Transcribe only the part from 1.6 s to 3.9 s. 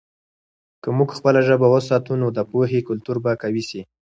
وساتو، نو د پوهې کلتور به قوي سي.